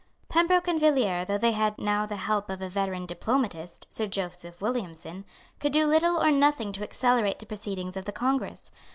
[0.29, 4.59] Pembroke and Villiers, though they had now the help of a veteran diplomatist, Sir Joseph
[4.59, 5.25] Williamson,
[5.59, 8.71] could do little or nothing to accelerate the proceedings of the Congress.